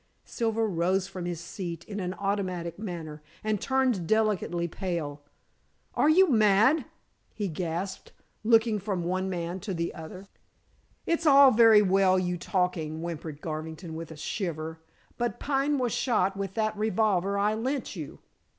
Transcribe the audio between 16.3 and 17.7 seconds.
with that revolver I